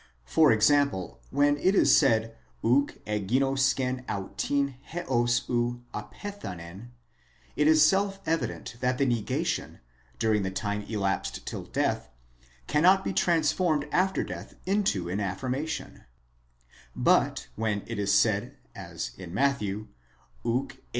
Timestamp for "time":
10.49-10.81